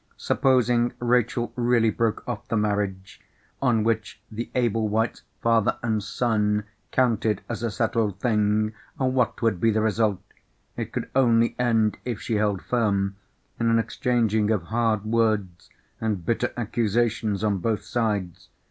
[0.17, 3.21] Supposing Rachel really broke off the marriage,
[3.61, 9.69] on which the Ablewhites, father and son, counted as a settled thing, what would be
[9.69, 10.19] the result?
[10.75, 13.17] It could only end, if she held firm,
[13.59, 15.69] in an exchanging of hard words
[15.99, 18.49] and bitter accusations on both sides.